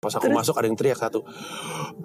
Pas 0.00 0.16
aku 0.16 0.32
masuk 0.32 0.56
ada 0.56 0.64
yang 0.64 0.80
teriak 0.80 0.96
satu. 0.96 1.20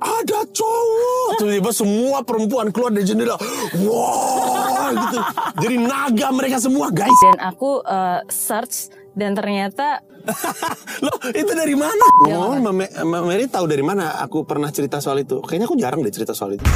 Ada 0.04 0.44
cowok. 0.52 1.40
Tiba-tiba 1.40 1.72
semua 1.72 2.28
perempuan 2.28 2.68
keluar 2.68 2.92
dari 2.92 3.08
jendela. 3.08 3.40
Wah 3.88 4.92
gitu. 4.92 5.18
Jadi 5.64 5.76
naga 5.80 6.28
mereka 6.36 6.60
semua 6.60 6.92
guys. 6.92 7.16
Dan 7.24 7.40
aku 7.40 7.80
eh, 7.88 8.20
search 8.28 8.92
dan 9.16 9.32
ternyata 9.32 10.04
Loh 11.08 11.16
itu 11.32 11.48
dari 11.56 11.72
mana? 11.72 12.04
Ya, 12.28 12.36
Oh, 12.36 12.52
Mbak 12.60 13.24
Mary 13.24 13.48
tahu 13.48 13.64
dari 13.64 13.80
mana 13.80 14.20
aku 14.20 14.44
pernah 14.44 14.68
cerita 14.76 15.00
soal 15.00 15.24
itu? 15.24 15.40
Kayaknya 15.40 15.66
aku 15.72 15.78
jarang 15.80 16.04
deh 16.04 16.12
cerita 16.12 16.36
soal 16.36 16.60
itu. 16.60 16.68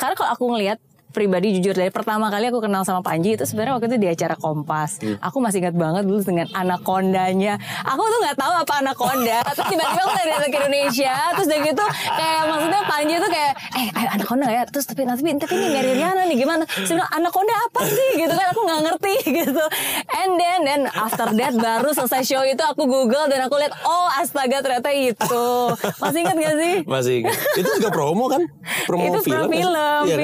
karena 0.00 0.16
kalau 0.16 0.32
aku 0.32 0.44
ngelihat 0.48 0.80
pribadi 1.10 1.58
jujur 1.58 1.74
dari 1.74 1.90
pertama 1.90 2.30
kali 2.30 2.48
aku 2.48 2.62
kenal 2.62 2.86
sama 2.86 3.02
Panji 3.02 3.34
itu 3.34 3.42
sebenarnya 3.42 3.76
waktu 3.76 3.86
itu 3.90 3.98
di 3.98 4.08
acara 4.08 4.34
Kompas. 4.38 5.02
Hmm. 5.02 5.18
Aku 5.18 5.42
masih 5.42 5.58
ingat 5.60 5.74
banget 5.74 6.06
dulu 6.06 6.22
dengan 6.22 6.46
anakondanya. 6.54 7.58
Aku 7.82 8.02
tuh 8.02 8.18
nggak 8.22 8.38
tahu 8.38 8.52
apa 8.54 8.74
anakonda. 8.78 9.38
terus 9.58 9.66
tiba-tiba 9.68 10.02
aku 10.06 10.12
dari 10.14 10.30
datang 10.30 10.50
ke 10.50 10.58
Indonesia. 10.62 11.14
Terus 11.34 11.48
dari 11.50 11.60
gitu 11.66 11.84
kayak 12.14 12.42
maksudnya 12.46 12.80
Panji 12.86 13.14
tuh 13.18 13.30
kayak 13.30 13.52
eh 13.74 13.86
ayo 13.90 14.08
anakonda 14.14 14.46
ya. 14.48 14.62
Terus 14.70 14.84
tapi 14.86 15.02
tapi 15.02 15.30
tapi 15.36 15.52
ini 15.58 15.68
Mary 15.74 15.92
Riana 15.98 16.22
nih 16.30 16.36
gimana? 16.38 16.64
Saya 16.70 16.94
bilang 17.02 17.10
anakonda 17.10 17.54
apa 17.58 17.80
sih 17.90 18.08
gitu 18.22 18.34
kan 18.34 18.46
aku 18.54 18.60
nggak 18.62 18.80
ngerti 18.86 19.14
gitu. 19.42 19.64
And 20.14 20.30
then 20.38 20.58
then 20.62 20.80
after 20.94 21.26
that 21.34 21.54
baru 21.58 21.90
selesai 21.90 22.22
show 22.22 22.42
itu 22.46 22.62
aku 22.62 22.86
Google 22.86 23.26
dan 23.26 23.50
aku 23.50 23.58
lihat 23.58 23.74
oh 23.82 24.08
astaga 24.22 24.62
ternyata 24.62 24.94
itu. 24.94 25.46
Masih 25.98 26.18
ingat 26.22 26.36
gak 26.38 26.54
sih? 26.56 26.74
Masih 26.86 27.12
ingat. 27.24 27.36
itu 27.58 27.68
juga 27.82 27.90
promo 27.90 28.30
kan? 28.30 28.42
Promo 28.86 29.10
itu 29.10 29.20
film. 29.26 29.50
film, 29.50 30.02
kan? 30.06 30.06
film, 30.06 30.06
Iya 30.06 30.16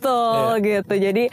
betul 0.00 0.52
gitu. 0.64 0.94
Jadi 0.96 1.24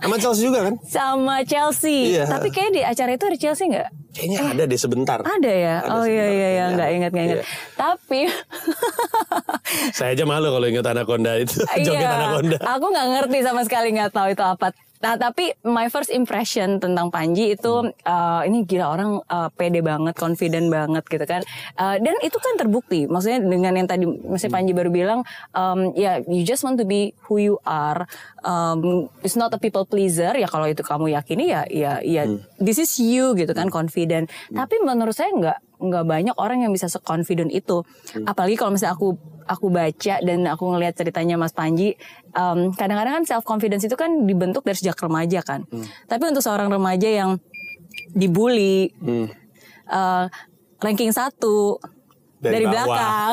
Sama 0.00 0.16
Chelsea 0.16 0.42
juga 0.46 0.58
kan? 0.70 0.74
sama 0.96 1.36
Chelsea. 1.44 2.14
Iya. 2.16 2.24
Tapi 2.30 2.48
kayak 2.54 2.70
di 2.72 2.82
acara 2.86 3.10
itu 3.18 3.24
ada 3.26 3.38
Chelsea 3.38 3.66
nggak? 3.68 3.90
Kayaknya 4.10 4.38
ada 4.44 4.62
deh 4.64 4.76
sebentar. 4.76 5.18
Ada 5.20 5.52
ya. 5.52 5.76
Ada 5.80 5.90
oh 5.92 6.04
iya 6.04 6.26
iya 6.26 6.26
iya, 6.26 6.48
Iya. 6.50 6.64
nggak 6.72 6.90
ingat 6.92 7.10
nggak 7.10 7.26
ingat. 7.26 7.38
Iya. 7.38 7.44
Tapi 7.74 8.20
Saya 9.96 10.12
aja 10.12 10.24
malu 10.24 10.50
kalau 10.50 10.66
ingat 10.66 10.86
Anaconda 10.86 11.32
itu. 11.36 11.62
Joget 11.80 12.00
iya, 12.00 12.10
Anaconda. 12.12 12.56
aku 12.60 12.84
nggak 12.86 13.08
ngerti 13.08 13.38
sama 13.40 13.62
sekali 13.62 13.88
nggak 13.92 14.10
tahu 14.10 14.28
itu 14.30 14.42
apa. 14.42 14.70
Nah 15.00 15.16
tapi 15.16 15.48
my 15.64 15.88
first 15.88 16.12
impression 16.12 16.76
tentang 16.76 17.08
Panji 17.08 17.56
itu 17.56 17.72
Hmm. 17.72 17.88
eh, 17.88 18.42
ini 18.44 18.68
gila 18.68 18.86
orang 18.90 19.10
eh, 19.22 19.48
pede 19.50 19.80
banget, 19.80 20.12
confident 20.14 20.68
banget 20.68 21.00
gitu 21.06 21.24
kan. 21.24 21.40
Eh, 21.74 21.96
dan 21.98 22.16
itu 22.20 22.36
kan 22.36 22.54
terbukti. 22.54 23.08
Maksudnya 23.08 23.40
dengan 23.40 23.72
yang 23.74 23.88
tadi 23.88 24.04
Mas 24.04 24.42
Hmm. 24.42 24.52
Panji 24.52 24.72
baru 24.72 24.90
bilang, 24.90 25.24
um, 25.52 25.94
ya 25.94 26.20
you 26.20 26.44
just 26.44 26.60
want 26.60 26.76
to 26.76 26.84
be 26.84 27.16
who 27.24 27.40
you 27.40 27.56
are. 27.64 28.04
Um, 28.40 29.08
it's 29.20 29.34
not 29.34 29.48
a 29.50 29.58
people 29.58 29.84
pleaser. 29.84 30.32
Ya 30.34 30.44
kalau 30.44 30.64
itu 30.64 30.80
kamu 30.80 31.08
yakini 31.10 31.48
ya 31.48 31.64
ya 31.66 31.92
ya 32.00 32.28
Hmm. 32.28 32.44
this 32.58 32.76
is 32.76 32.92
you 32.96 33.32
gitu 33.34 33.52
kan 33.52 33.70
confident. 33.70 33.99
Tapi 34.52 34.74
menurut 34.84 35.16
saya 35.16 35.32
nggak 35.32 35.58
nggak 35.80 36.04
banyak 36.04 36.36
orang 36.36 36.62
yang 36.68 36.72
bisa 36.76 36.86
se-confident 36.86 37.48
itu. 37.48 37.80
Hmm. 38.12 38.28
Apalagi 38.28 38.54
kalau 38.60 38.76
misalnya 38.76 38.94
aku 38.94 39.16
aku 39.48 39.66
baca 39.72 40.14
dan 40.20 40.46
aku 40.46 40.64
ngelihat 40.76 40.94
ceritanya 40.94 41.40
Mas 41.40 41.56
Panji, 41.56 41.96
em, 42.36 42.58
kadang-kadang 42.76 43.22
kan 43.22 43.24
self 43.26 43.42
confidence 43.42 43.82
itu 43.82 43.96
kan 43.96 44.28
dibentuk 44.28 44.62
dari 44.62 44.76
sejak 44.76 45.00
remaja 45.00 45.40
kan. 45.42 45.64
Hmm. 45.72 45.84
Tapi 46.06 46.22
untuk 46.30 46.44
seorang 46.44 46.68
remaja 46.68 47.08
yang 47.08 47.40
dibully, 48.12 48.92
Hmm. 49.00 49.26
eh, 49.90 50.24
ranking 50.80 51.10
satu 51.10 51.80
Dari 52.40 52.64
dari, 52.64 52.66
bawah. 52.72 52.88
belakang, 52.88 53.32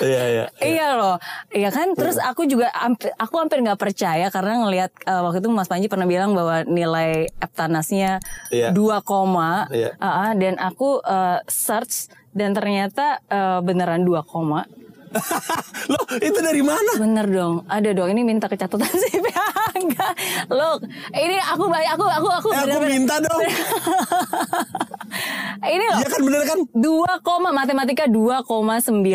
Iya 0.00 0.22
iya. 0.32 0.44
iya 0.64 0.88
loh, 0.96 1.16
iya 1.52 1.68
kan. 1.68 1.92
Terus 1.92 2.16
aku 2.16 2.48
juga 2.48 2.72
aku 3.20 3.34
hampir 3.36 3.60
nggak 3.60 3.76
percaya 3.76 4.32
karena 4.32 4.64
ngelihat 4.64 4.90
eh, 5.04 5.20
waktu 5.20 5.44
itu 5.44 5.52
Mas 5.52 5.68
Panji 5.68 5.92
pernah 5.92 6.08
bilang 6.08 6.32
bahwa 6.32 6.64
nilai 6.64 7.28
Eptanasnya 7.36 8.24
Iya. 8.48 8.72
2 8.72 9.04
koma, 9.04 9.68
Iya. 9.68 9.92
Ah, 10.00 10.28
ah, 10.28 10.32
dan 10.32 10.56
aku 10.56 11.04
eh, 11.04 11.38
search 11.46 12.08
dan 12.32 12.56
ternyata 12.56 13.20
eh, 13.28 13.60
beneran 13.60 14.00
2 14.02 14.24
koma. 14.24 14.64
Loh 15.86 16.04
itu 16.16 16.38
dari 16.38 16.60
mana? 16.60 16.92
Bener 16.96 17.26
dong, 17.26 17.66
ada 17.66 17.90
dong. 17.90 18.08
Ini 18.08 18.22
minta 18.22 18.46
ke 18.46 18.54
catatan 18.54 18.86
CV 18.86 19.26
enggak. 19.80 20.12
Look, 20.48 20.86
ini 21.10 21.36
aku 21.36 21.66
banyak 21.66 21.90
aku 21.90 22.04
aku 22.06 22.28
aku 22.30 22.48
Eh, 22.48 22.56
aku 22.56 22.66
bener-bener- 22.68 22.92
minta 22.92 23.14
dong. 23.18 23.40
ini 25.66 25.84
loh. 25.84 25.98
Iya 25.98 26.08
kan 26.08 26.20
bener 26.22 26.42
kan? 26.44 26.58
2, 26.72 26.80
koma 27.20 27.50
matematika 27.50 28.04
2,90 28.06 29.10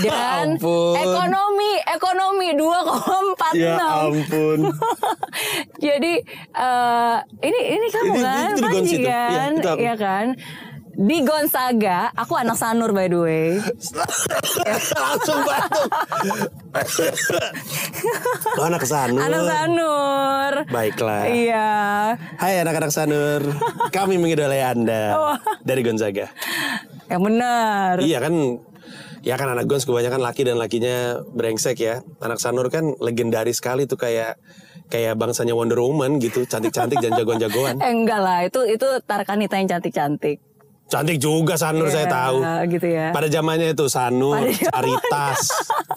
dan 0.00 0.46
ampun. 0.52 0.94
ekonomi 0.96 1.72
ekonomi 1.86 2.48
2,46 2.52 3.56
Ya 3.56 3.76
ampun. 4.02 4.58
jadi 5.78 6.12
eh, 6.50 7.16
ini 7.42 7.58
ini 7.74 7.86
kamu 7.88 8.12
Ini- 8.12 8.22
kan 8.22 8.48
itu 8.50 8.62
Panji. 8.62 8.96
Iya, 9.00 9.24
kan 9.30 9.50
itu 9.54 9.68
aku. 9.68 9.78
Iya 9.80 9.94
kan 9.96 10.26
di 10.96 11.20
Gonzaga 11.20 12.10
aku 12.12 12.34
anak 12.34 12.54
Sanur 12.54 12.90
by 12.90 13.06
the 13.06 13.18
way 13.18 13.48
Langsung 14.96 15.40
batuk. 15.42 15.90
Lo 18.54 18.62
anak 18.70 18.82
Sanur. 18.82 19.20
anak 19.20 19.42
Sanur 19.42 20.52
Baiklah. 20.68 21.22
iya 21.26 21.70
Hai 22.36 22.60
anak-anak 22.60 22.90
Sanur. 22.90 23.42
Kami 23.90 24.16
mengidolai 24.16 24.62
Anda 24.62 25.34
dari 25.60 25.82
Gonzaga. 25.82 26.30
yang 27.06 27.22
benar 27.22 28.00
Iya 28.00 28.18
kan 28.18 28.34
Ya 29.20 29.34
kan 29.34 29.48
anak 29.48 29.64
Gons 29.64 29.88
kebanyakan 29.88 30.20
laki 30.20 30.44
dan 30.44 30.60
lakinya 30.60 31.16
brengsek 31.26 31.80
ya. 31.80 32.04
Anak 32.20 32.36
Sanur 32.36 32.68
kan 32.68 32.92
legendaris 32.98 33.56
sekali 33.56 33.88
tuh 33.88 33.96
kayak 33.96 34.36
kayak 34.92 35.16
bangsanya 35.16 35.56
Wonder 35.56 35.80
Woman 35.80 36.20
gitu, 36.20 36.44
cantik-cantik 36.44 37.00
dan 37.00 37.16
jagoan-jagoan. 37.16 37.80
eh, 37.80 37.88
enggak 37.88 38.20
lah 38.20 38.44
itu 38.44 38.68
itu 38.68 38.84
Tarkanita 39.00 39.56
yang 39.56 39.64
cantik-cantik 39.66 40.44
Cantik 40.84 41.16
juga 41.16 41.56
Sanur 41.56 41.88
saya 41.88 42.04
Iya, 42.04 42.12
tahu. 42.12 42.36
gitu 42.68 42.86
ya. 42.86 43.06
Pada 43.10 43.26
zamannya 43.26 43.72
itu 43.72 43.86
Sanur, 43.88 44.36
Pada 44.36 44.52
Caritas. 44.70 45.38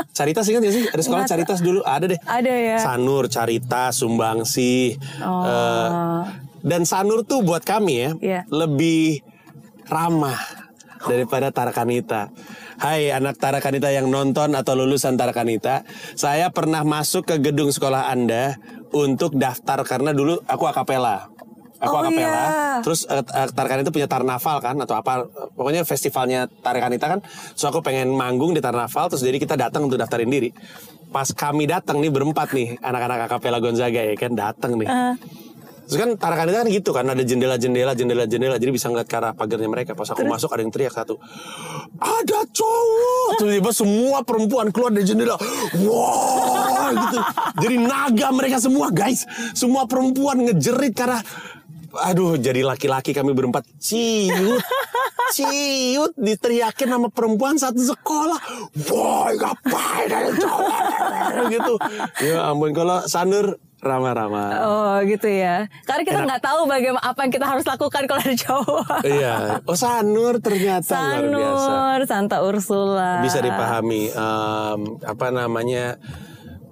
Caritas 0.09 0.43
ingat 0.47 0.61
gak 0.63 0.73
sih? 0.73 0.85
Ada 0.87 1.01
sekolah 1.03 1.21
Nggak 1.21 1.31
Caritas 1.35 1.59
dulu, 1.59 1.79
ada 1.83 2.05
deh. 2.07 2.19
Ada 2.23 2.53
ya. 2.55 2.77
Sanur, 2.79 3.23
Caritas, 3.27 3.91
Sumbangsi. 3.99 4.95
Oh. 5.19 5.43
Eh, 5.43 5.89
dan 6.63 6.81
Sanur 6.83 7.21
tuh 7.21 7.43
buat 7.43 7.61
kami 7.61 7.93
ya, 7.99 8.09
Iya. 8.17 8.41
lebih 8.49 9.21
ramah 9.85 10.39
daripada 11.03 11.51
Tarakanita. 11.51 12.31
Hai 12.77 13.09
anak 13.09 13.37
Tarakanita 13.37 13.89
yang 13.89 14.07
nonton 14.07 14.53
atau 14.53 14.73
lulusan 14.73 15.17
Tarakanita, 15.17 15.81
saya 16.13 16.49
pernah 16.49 16.81
masuk 16.81 17.25
ke 17.25 17.35
gedung 17.41 17.69
sekolah 17.69 18.07
Anda 18.07 18.57
untuk 18.89 19.33
daftar 19.33 19.81
karena 19.83 20.13
dulu 20.13 20.41
aku 20.45 20.63
akapela. 20.65 21.29
Aku 21.77 21.93
Oh, 21.93 22.01
akapela. 22.01 22.25
iya. 22.25 22.45
Terus 22.81 23.05
uh, 23.05 23.21
Tarakanita 23.53 23.89
punya 23.93 24.09
Tarnaval 24.09 24.57
kan 24.59 24.75
atau 24.81 24.95
apa 24.97 25.25
pokoknya 25.53 25.85
festivalnya 25.85 26.49
Tarakanita 26.49 27.05
kan. 27.05 27.19
Terus 27.53 27.65
aku 27.65 27.85
pengen 27.85 28.13
manggung 28.13 28.53
di 28.53 28.61
Tarnaval 28.61 29.09
terus 29.09 29.21
jadi 29.21 29.37
kita 29.37 29.53
datang 29.53 29.85
untuk 29.85 29.97
daftarin 29.97 30.29
diri. 30.29 30.49
Pas 31.07 31.29
kami 31.29 31.69
datang 31.69 32.01
nih 32.01 32.11
berempat 32.11 32.51
nih 32.51 32.81
anak-anak 32.81 33.29
akapela 33.29 33.61
Gonzaga 33.61 34.01
ya 34.01 34.13
kan 34.17 34.33
datang 34.33 34.75
nih. 34.75 34.89
Terus 35.87 35.97
kan 36.03 36.09
Tarakanita 36.19 36.65
kan 36.65 36.67
gitu 36.67 36.91
kan 36.91 37.07
ada 37.07 37.23
jendela-jendela 37.23 37.95
jendela-jendela 37.95 38.59
jadi 38.59 38.71
bisa 38.75 38.91
ngeliat 38.91 39.07
ke 39.07 39.15
arah 39.15 39.31
pagarnya 39.31 39.71
mereka. 39.71 39.95
Pas 39.95 40.09
aku 40.11 40.27
masuk 40.27 40.51
ada 40.51 40.59
yang 40.59 40.73
teriak 40.73 40.91
satu. 40.91 41.15
Ada 41.95 42.43
cowok. 42.51 43.29
Tiba-tiba 43.39 43.71
semua 43.71 44.19
perempuan 44.19 44.67
keluar 44.69 44.91
dari 44.91 45.07
jendela. 45.07 45.39
Wah 45.79 46.91
gitu. 46.91 47.19
Jadi 47.63 47.75
naga 47.79 48.27
mereka 48.35 48.59
semua 48.59 48.91
guys. 48.91 49.23
Semua 49.55 49.87
perempuan 49.87 50.43
ngejerit 50.43 50.91
karena 50.91 51.23
Aduh, 52.01 52.37
jadi 52.37 52.61
laki-laki 52.61 53.11
kami 53.11 53.33
berempat 53.33 53.65
ciut, 53.81 54.61
ciut 55.35 56.11
diteriakin 56.13 56.89
sama 56.93 57.07
perempuan 57.09 57.57
satu 57.57 57.81
sekolah. 57.81 58.39
Woi, 58.89 59.33
ngapain 59.37 60.09
ada 60.09 60.31
cowok 60.33 60.79
gitu. 61.53 61.73
Ya 62.21 62.49
ampun, 62.49 62.71
kalau 62.71 63.01
Sanur 63.09 63.57
ramah-ramah. 63.77 64.49
Oh 64.65 64.95
gitu 65.05 65.29
ya. 65.29 65.69
Karena 65.85 66.01
kita 66.01 66.19
nggak 66.25 66.41
tahu 66.43 66.65
bagaimana 66.65 67.03
apa 67.05 67.19
yang 67.25 67.31
kita 67.33 67.45
harus 67.45 67.65
lakukan 67.65 68.03
kalau 68.09 68.21
ada 68.21 68.35
cowok. 68.37 68.97
Iya, 69.05 69.35
oh 69.63 69.77
Sanur 69.77 70.41
ternyata 70.41 70.97
luar 70.97 71.23
biasa. 71.29 71.69
Sanur, 71.69 71.99
Santa 72.09 72.37
Ursula. 72.41 73.21
Bisa 73.21 73.39
dipahami 73.39 74.09
em, 74.09 74.79
apa 75.05 75.27
namanya 75.29 76.01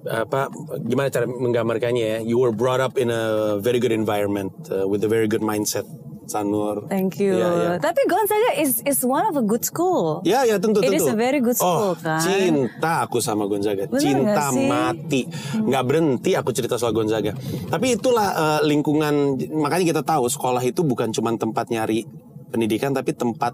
apa 0.05 0.53
gimana 0.81 1.09
cara 1.09 1.25
menggambarkannya 1.25 2.05
ya? 2.05 2.17
You 2.21 2.37
were 2.37 2.51
brought 2.51 2.79
up 2.79 2.95
in 2.95 3.09
a 3.09 3.57
very 3.57 3.77
good 3.77 3.91
environment 3.91 4.53
uh, 4.67 4.85
with 4.85 5.01
a 5.01 5.09
very 5.09 5.25
good 5.25 5.41
mindset, 5.41 5.85
Sanur. 6.25 6.85
Thank 6.85 7.17
you. 7.17 7.33
Iya, 7.33 7.49
iya. 7.49 7.71
Tapi 7.77 8.05
Gonzaga 8.05 8.57
is 8.57 8.81
is 8.81 9.01
one 9.01 9.25
of 9.25 9.33
a 9.33 9.41
good 9.41 9.61
school. 9.61 10.21
Ya 10.21 10.41
ya 10.41 10.57
tentu 10.57 10.81
It 10.81 10.93
tentu. 10.93 11.01
is 11.01 11.09
a 11.09 11.15
very 11.15 11.37
good 11.37 11.57
oh, 11.57 11.93
school, 11.93 11.93
kan? 11.97 12.21
Cinta 12.21 13.01
aku 13.01 13.17
sama 13.17 13.45
Gonzaga. 13.45 13.85
Bener 13.85 13.97
cinta 13.97 14.49
sih? 14.49 14.65
mati. 14.65 15.21
Nggak 15.55 15.83
berhenti 15.83 16.31
aku 16.33 16.49
cerita 16.49 16.77
soal 16.77 16.93
Gonzaga. 16.93 17.33
Tapi 17.65 17.97
itulah 17.97 18.29
eh, 18.29 18.61
lingkungan 18.65 19.37
makanya 19.53 19.85
kita 19.91 20.01
tahu 20.01 20.25
sekolah 20.27 20.61
itu 20.61 20.81
bukan 20.81 21.09
cuma 21.09 21.33
tempat 21.33 21.69
nyari 21.69 22.05
pendidikan 22.47 22.89
tapi 22.89 23.13
tempat 23.13 23.53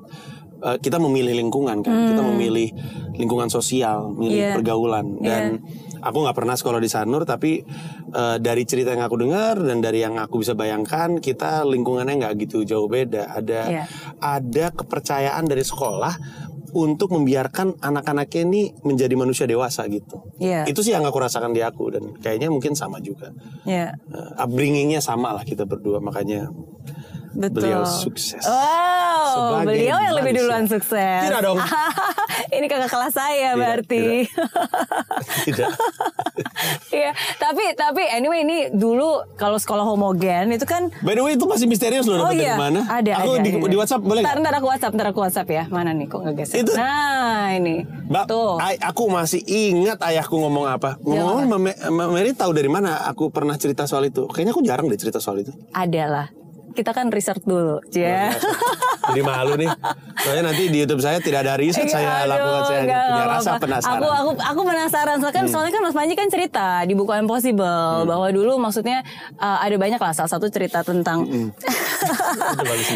eh, 0.61 0.77
kita 0.79 0.95
memilih 0.95 1.31
lingkungan 1.33 1.79
kan. 1.79 1.95
Kita 2.11 2.23
memilih 2.25 2.71
lingkungan 3.13 3.47
sosial, 3.47 4.11
memilih 4.11 4.31
Hmm. 4.31 4.47
Iya. 4.47 4.55
pergaulan 4.55 5.05
dan 5.19 5.43
Aku 6.01 6.25
nggak 6.25 6.37
pernah 6.37 6.57
sekolah 6.57 6.81
di 6.81 6.89
Sanur, 6.89 7.23
tapi 7.23 7.61
eh, 8.11 8.37
dari 8.41 8.63
cerita 8.65 8.91
yang 8.91 9.05
aku 9.05 9.21
dengar 9.21 9.61
dan 9.61 9.79
dari 9.79 10.01
yang 10.01 10.17
aku 10.17 10.41
bisa 10.41 10.57
bayangkan, 10.57 11.21
kita 11.21 11.61
lingkungannya 11.63 12.25
nggak 12.25 12.33
gitu 12.43 12.65
jauh 12.65 12.89
beda. 12.89 13.31
Ada 13.37 13.61
Iya. 13.69 13.83
ada 14.17 14.65
kepercayaan 14.73 15.45
dari 15.45 15.61
sekolah 15.61 16.13
untuk 16.71 17.11
membiarkan 17.11 17.83
anak-anaknya 17.83 18.41
ini 18.47 18.61
menjadi 18.87 19.11
manusia 19.19 19.43
dewasa 19.43 19.83
gitu. 19.91 20.23
Iya. 20.39 20.63
Itu 20.65 20.79
sih 20.81 20.95
yang 20.95 21.03
aku 21.03 21.19
rasakan 21.19 21.51
di 21.51 21.59
aku 21.59 21.91
dan 21.91 22.15
kayaknya 22.23 22.47
mungkin 22.47 22.79
sama 22.79 23.03
juga. 23.03 23.35
Iya. 23.67 23.91
Eh, 24.09 24.31
upbringingnya 24.39 25.03
sama 25.03 25.35
lah 25.35 25.43
kita 25.43 25.67
berdua, 25.67 25.99
makanya 25.99 26.47
Betul. 27.31 27.63
Beliau 27.63 27.83
sukses. 27.83 28.41
Wow, 28.41 29.25
Sebagai 29.55 29.65
beliau 29.65 29.97
yang 29.97 30.15
lebih 30.15 30.31
manusia. 30.31 30.43
duluan 30.43 30.65
sukses. 30.65 31.21
Tidak 31.23 31.41
dong. 31.41 31.57
Ini 32.55 32.65
kakak 32.65 32.89
kelas 32.89 33.13
saya 33.13 33.49
Tidak, 33.49 33.57
berarti. 33.57 34.05
Tidak. 35.45 35.69
Iya, 36.91 37.09
tapi 37.37 37.73
tapi 37.73 38.03
anyway 38.07 38.41
ini 38.41 38.69
dulu 38.69 39.07
kalau 39.33 39.55
sekolah 39.55 39.81
homogen 39.83 40.51
itu 40.51 40.63
kan 40.63 40.91
By 40.99 41.13
the 41.13 41.23
way 41.23 41.33
itu 41.33 41.43
masih 41.43 41.65
misterius 41.65 42.05
loh 42.05 42.21
Oh 42.21 42.29
iya, 42.29 42.53
dari 42.53 42.61
mana? 42.61 42.79
ada 42.85 43.11
Aku 43.17 43.33
ada, 43.33 43.41
di, 43.41 43.49
ada. 43.51 43.65
di 43.65 43.75
WhatsApp 43.75 44.01
boleh 44.03 44.21
nggak? 44.21 44.37
ntar 44.37 44.53
aku 44.53 44.67
WhatsApp, 44.67 44.93
ntar 44.93 45.07
aku 45.07 45.19
WhatsApp 45.21 45.47
ya. 45.49 45.63
Mana 45.67 45.91
nih 45.91 46.05
kok 46.05 46.19
nggak 46.19 46.35
geser? 46.35 46.61
Itu- 46.61 46.75
Nah 46.75 47.49
ini, 47.51 47.81
Mbak, 48.05 48.25
tuh. 48.27 48.59
ay- 48.59 48.77
aku 48.79 49.03
masih 49.07 49.41
ingat 49.41 49.97
ayahku 50.03 50.35
ngomong 50.35 50.67
apa. 50.67 50.99
Ngomong 50.99 51.47
Mary 52.11 52.31
tahu 52.33 52.51
dari 52.51 52.67
mana 52.67 53.01
aku 53.03 53.29
pernah 53.29 53.55
cerita 53.55 53.85
soal 53.85 54.05
itu. 54.05 54.27
Kayaknya 54.27 54.51
aku 54.51 54.61
jarang 54.61 54.85
deh 54.85 54.99
cerita 54.99 55.17
soal 55.17 55.41
itu. 55.41 55.51
Ada 55.71 56.03
lah. 56.05 56.27
Kita 56.71 56.91
kan 56.91 57.11
research 57.11 57.43
dulu, 57.43 57.83
ya. 57.91 58.31
Jadi 59.11 59.21
malu 59.21 59.57
nih. 59.59 59.67
Soalnya 60.21 60.53
nanti 60.53 60.63
di 60.69 60.77
YouTube 60.85 61.01
saya 61.01 61.17
tidak 61.17 61.43
ada 61.43 61.57
riset 61.57 61.89
saya 61.89 62.23
Aduh, 62.23 62.31
lakukan 62.31 62.61
saya 62.63 62.79
hanya 62.79 62.87
nggak, 62.93 63.07
punya 63.09 63.25
rasa 63.27 63.51
penasaran. 63.57 63.91
Hmm. 63.91 64.01
Aku 64.01 64.07
aku 64.07 64.31
aku 64.39 64.61
penasaran 64.63 65.15
soalnya 65.19 65.35
kan 65.35 65.45
soalnya 65.49 65.71
kan 65.73 65.81
Mas 65.81 65.95
Panji 65.97 66.13
kan 66.13 66.27
cerita 66.29 66.67
di 66.85 66.93
buku 66.93 67.11
Impossible 67.17 68.05
bahwa 68.05 68.27
dulu 68.29 68.61
maksudnya 68.61 69.01
uh, 69.41 69.57
ada 69.59 69.75
banyak 69.75 69.97
lah 69.97 70.13
salah 70.13 70.31
satu 70.31 70.47
cerita 70.47 70.85
tentang 70.85 71.23
Hmm. 71.31 71.49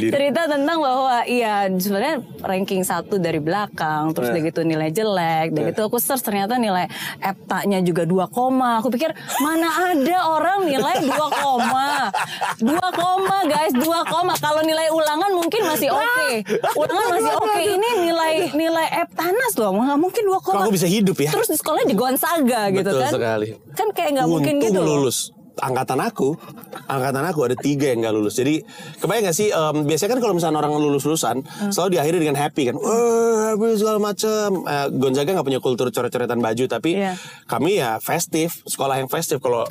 Cerita 0.06 0.42
tentang 0.46 0.78
bahwa 0.78 1.24
iya 1.24 1.68
sebenarnya 1.69 2.16
ranking 2.40 2.81
satu 2.81 3.18
dari 3.18 3.38
belakang 3.38 4.12
terus 4.12 4.28
Eh. 4.28 4.31
udah 4.31 4.42
gitu 4.44 4.62
nilai 4.62 4.90
jelek 4.90 5.48
dan 5.52 5.62
Eh. 5.62 5.68
gitu 5.69 5.81
aku 5.84 5.98
search 5.98 6.22
ternyata 6.22 6.56
nilai 6.56 6.88
EPTA-nya 7.19 7.80
juga 7.81 8.04
2 8.04 8.25
koma. 8.28 8.80
Aku 8.80 8.90
pikir 8.90 9.12
mana 9.40 9.68
ada 9.88 10.18
orang 10.30 10.66
nilai 10.66 10.96
2 11.00 11.12
koma? 11.31 12.10
2 12.57 12.66
koma 12.92 13.38
guys 13.46 13.74
2 13.74 13.84
koma. 14.06 14.34
Kalau 14.36 14.62
nilai 14.62 14.88
ulangan 14.90 15.31
mungkin 15.34 15.62
masih 15.66 15.90
oke. 15.90 16.28
Ulangan 16.81 17.08
masih 17.12 17.34
oke. 17.34 17.56
ini 17.58 17.90
nilai 18.04 18.34
nilai 18.51 18.88
EPTANAS 19.01 19.54
loh. 19.58 19.72
Nggak 19.75 20.00
mungkin 20.00 20.24
2 20.24 20.34
Kok 20.34 20.44
koma 20.44 20.63
aku 20.63 20.74
bisa 20.74 20.88
hidup 20.88 21.18
ya? 21.18 21.30
terus 21.30 21.48
di 21.48 21.56
sekolahnya 21.56 21.88
di 21.88 21.96
Gonzaga 21.96 22.62
gitu 22.69 22.86
Betul 22.86 23.01
kan. 23.01 23.12
sekali. 23.12 23.48
kan 23.75 23.88
kayak 23.92 24.10
nggak 24.16 24.28
mungkin 24.28 24.54
gitu 24.58 24.80
lulus. 24.80 25.35
Angkatan 25.56 26.04
aku, 26.04 26.36
angkatan 26.86 27.24
aku 27.24 27.48
ada 27.48 27.56
tiga 27.56 27.88
yang 27.92 28.04
gak 28.04 28.16
lulus. 28.16 28.36
Jadi 28.36 28.60
kebayang 29.00 29.31
gak 29.31 29.38
sih? 29.38 29.50
em, 29.50 29.88
biasanya 29.88 30.12
kan 30.16 30.19
kalau 30.19 30.34
misalnya 30.36 30.60
orang 30.60 30.75
lulus 30.75 31.07
lulusan, 31.07 31.40
Hmm. 31.42 31.72
selalu 31.72 31.96
diakhiri 31.96 32.18
dengan 32.19 32.36
happy 32.36 32.63
kan. 32.69 32.75
Wah, 32.75 33.56
happy 33.56 33.80
segala 33.80 34.00
macem. 34.04 34.50
Eh, 34.68 34.88
Gonzaga 35.00 35.31
nggak 35.31 35.48
punya 35.48 35.62
kultur 35.63 35.88
coret-coretan 35.90 36.44
baju, 36.44 36.66
tapi 36.68 37.00
Iya. 37.00 37.16
kami 37.48 37.80
ya 37.80 38.04
festif, 38.04 38.62
sekolah 38.68 39.00
yang 39.00 39.07
festif. 39.07 39.40
Kalau 39.40 39.63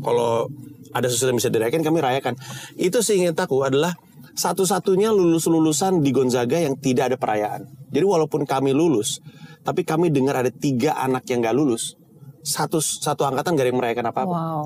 kalau 0.00 0.48
ada 0.94 1.06
sesuatu 1.10 1.34
yang 1.34 1.40
bisa 1.42 1.52
dirayakan, 1.52 1.84
kami 1.84 1.98
rayakan. 2.00 2.34
Itu 2.78 3.04
seingat 3.04 3.36
aku 3.36 3.60
adalah 3.66 3.92
satu-satunya 4.32 5.10
lulus-lulusan 5.10 6.00
di 6.00 6.14
Gonzaga 6.14 6.62
yang 6.62 6.78
tidak 6.78 7.12
ada 7.12 7.16
perayaan. 7.18 7.66
Jadi 7.90 8.04
walaupun 8.06 8.46
kami 8.46 8.70
lulus, 8.70 9.18
tapi 9.66 9.82
kami 9.82 10.14
dengar 10.14 10.38
ada 10.38 10.48
tiga 10.48 10.94
anak 10.96 11.26
yang 11.28 11.42
gak 11.42 11.58
lulus. 11.58 11.98
Satu 12.42 12.78
satu 12.80 13.26
angkatan 13.26 13.54
gak 13.58 13.64
ada 13.66 13.70
yang 13.70 13.80
merayakan 13.80 14.06
apa-apa. 14.10 14.30
Wow. 14.30 14.62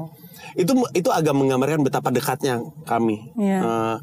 Itu 0.54 0.72
itu 0.92 1.08
agak 1.08 1.34
menggambarkan 1.34 1.82
betapa 1.82 2.12
dekatnya 2.12 2.60
kami. 2.84 3.32
Iya. 3.38 3.58
Eh, 3.62 3.96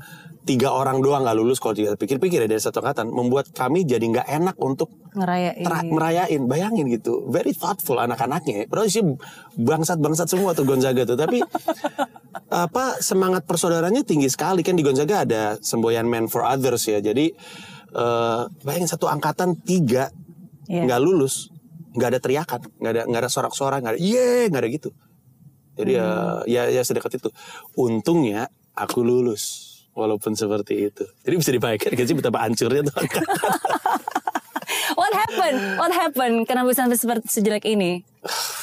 tiga 0.47 0.73
orang 0.73 1.03
doang 1.05 1.21
nggak 1.21 1.37
lulus 1.37 1.61
kalau 1.61 1.77
kita 1.77 1.93
pikir-pikir 1.93 2.41
ya 2.41 2.49
dari 2.49 2.57
satu 2.57 2.81
angkatan 2.81 3.13
membuat 3.13 3.53
kami 3.53 3.85
jadi 3.85 4.01
nggak 4.01 4.27
enak 4.41 4.55
untuk 4.57 4.89
ngerayain. 5.13 5.61
merayain 5.93 6.41
bayangin 6.49 6.89
gitu 6.89 7.29
very 7.29 7.53
thoughtful 7.53 8.01
anak-anaknya. 8.01 8.65
Padahal 8.65 8.89
sih 8.89 9.05
bangsat-bangsat 9.59 10.25
semua 10.25 10.57
tuh 10.57 10.65
Gonzaga 10.65 11.05
tuh. 11.05 11.19
Tapi 11.19 11.43
apa 12.65 12.97
semangat 13.03 13.45
persaudaranya 13.45 14.01
tinggi 14.01 14.25
sekali. 14.31 14.65
Kan 14.65 14.73
di 14.73 14.81
Gonzaga 14.81 15.21
ada 15.21 15.43
semboyan 15.61 16.09
man 16.09 16.25
for 16.25 16.41
others 16.41 16.87
ya. 16.89 16.97
Jadi 16.97 17.29
eh 17.89 18.41
bayangin 18.65 18.89
satu 18.89 19.05
angkatan 19.05 19.53
tiga 19.61 20.09
Iya. 20.69 20.85
nggak 20.85 21.01
lulus 21.01 21.49
nggak 21.93 22.09
ada 22.15 22.19
teriakan 22.21 22.61
nggak 22.77 22.91
ada 22.93 23.01
nggak 23.09 23.21
ada 23.25 23.31
sorak-sorak 23.31 23.79
nggak 23.81 23.93
ada 23.97 24.01
ye 24.01 24.47
nggak 24.47 24.61
ada 24.61 24.69
gitu 24.69 24.89
jadi 25.79 25.91
ya 25.95 26.07
Hmm. 26.09 26.43
ya 26.45 26.61
ya 26.69 26.81
sedekat 26.83 27.17
itu 27.17 27.29
untungnya 27.73 28.51
aku 28.75 29.01
lulus 29.01 29.65
walaupun 29.95 30.35
seperti 30.35 30.91
itu 30.91 31.03
jadi 31.23 31.35
bisa 31.35 31.51
dibayangkan 31.55 31.91
gak 31.95 32.07
sih 32.07 32.15
betapa 32.15 32.45
hancurnya 32.45 32.83
tuh 32.87 32.99
What 34.99 35.13
happened? 35.15 35.59
What 35.79 35.93
happened? 35.95 36.37
Kenapa 36.45 36.69
bisa 36.69 36.85
sampai 36.85 36.99
seperti 36.99 37.25
sejelek 37.31 37.65
ini? 37.65 38.03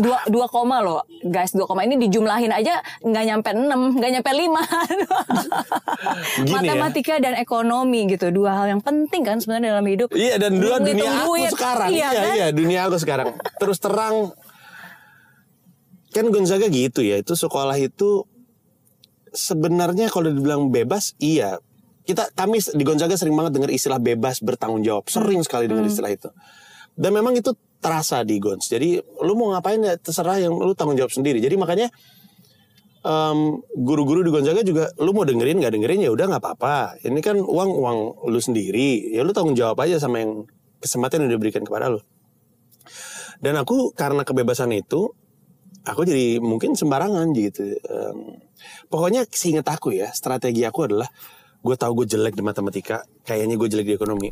Dua, 0.00 0.16
dua 0.26 0.46
koma 0.46 0.80
loh 0.80 1.04
guys 1.20 1.52
dua 1.52 1.64
koma 1.64 1.84
ini 1.84 2.00
dijumlahin 2.00 2.48
aja 2.48 2.72
nggak 3.00 3.24
nyampe 3.26 3.50
enam 3.52 3.92
nggak 3.92 4.10
nyampe 4.14 4.30
lima 4.32 4.62
ya. 6.40 6.48
matematika 6.50 7.14
dan 7.18 7.36
ekonomi 7.36 8.08
gitu 8.08 8.30
dua 8.30 8.56
hal 8.56 8.66
yang 8.68 8.80
penting 8.80 9.20
kan 9.20 9.36
sebenarnya 9.36 9.74
dalam 9.74 9.86
hidup 9.86 10.08
Iya 10.10 10.36
dan 10.36 10.56
dua 10.56 10.80
dunia 10.80 11.04
aku 11.20 11.36
duit. 11.36 11.50
sekarang. 11.50 11.90
iya, 11.90 12.08
Iya 12.08 12.16
kan? 12.18 12.34
iya 12.34 12.46
dunia 12.50 12.80
aku 12.82 12.96
sekarang. 12.96 13.28
Terus 13.54 13.78
terang 13.78 14.32
kan 16.10 16.24
Gonzaga 16.26 16.66
gitu 16.66 17.00
ya. 17.00 17.16
Itu 17.16 17.34
sekolah 17.34 17.76
itu 17.76 18.24
sebenarnya 19.30 20.08
kalau 20.08 20.28
dibilang 20.28 20.68
bebas 20.68 21.14
iya. 21.16 21.60
Kita 22.00 22.32
kami 22.32 22.58
di 22.64 22.82
Gonzaga 22.82 23.14
sering 23.14 23.36
banget 23.36 23.54
dengar 23.54 23.70
istilah 23.70 24.00
bebas 24.00 24.40
bertanggung 24.40 24.80
jawab. 24.80 25.06
Sering 25.06 25.44
sekali 25.44 25.68
dengar 25.68 25.84
Hmm. 25.84 25.92
istilah 25.92 26.10
itu. 26.10 26.28
Dan 26.92 27.12
memang 27.12 27.32
itu 27.32 27.54
terasa 27.80 28.22
di 28.22 28.36
Gons. 28.36 28.68
Jadi 28.68 29.00
lu 29.24 29.32
mau 29.34 29.56
ngapain 29.56 29.80
ya 29.80 29.96
terserah 29.96 30.38
yang 30.38 30.54
lu 30.54 30.76
tanggung 30.76 31.00
jawab 31.00 31.10
sendiri. 31.10 31.40
Jadi 31.40 31.56
makanya 31.56 31.88
em, 33.02 33.58
guru-guru 33.74 34.20
di 34.20 34.30
Gonzaga 34.30 34.60
juga 34.60 34.92
lu 35.00 35.16
mau 35.16 35.24
dengerin 35.24 35.58
nggak 35.58 35.72
dengerin 35.74 36.00
ya 36.04 36.10
udah 36.12 36.26
nggak 36.30 36.42
apa-apa. 36.44 37.00
Ini 37.02 37.20
kan 37.24 37.40
uang 37.40 37.70
uang 37.72 37.98
lu 38.28 38.40
sendiri. 38.40 39.16
Ya 39.16 39.24
lu 39.24 39.32
tanggung 39.32 39.56
jawab 39.56 39.80
aja 39.80 39.96
sama 39.96 40.20
yang 40.20 40.44
kesempatan 40.78 41.24
yang 41.26 41.40
diberikan 41.40 41.64
kepada 41.64 41.88
lu. 41.88 42.00
Dan 43.40 43.56
aku 43.56 43.96
karena 43.96 44.20
kebebasan 44.20 44.76
itu 44.76 45.16
aku 45.84 46.04
jadi 46.04 46.38
mungkin 46.44 46.76
sembarangan 46.76 47.32
gitu 47.32 47.72
Em, 47.80 48.18
pokoknya 48.92 49.24
seingat 49.30 49.66
aku 49.72 49.96
ya 49.96 50.12
strategi 50.12 50.64
aku 50.68 50.90
adalah 50.90 51.08
gue 51.60 51.76
tahu 51.76 52.04
gue 52.04 52.06
jelek 52.16 52.34
di 52.36 52.44
matematika 52.44 53.04
kayaknya 53.24 53.56
gue 53.56 53.68
jelek 53.68 53.86
di 53.88 53.94
ekonomi 53.96 54.28